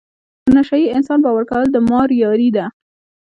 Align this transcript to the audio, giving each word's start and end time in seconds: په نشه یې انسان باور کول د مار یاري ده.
په 0.43 0.49
نشه 0.55 0.75
یې 0.81 0.93
انسان 0.97 1.19
باور 1.25 1.43
کول 1.51 1.67
د 1.71 1.77
مار 1.89 2.09
یاري 2.23 2.49
ده. 2.55 2.65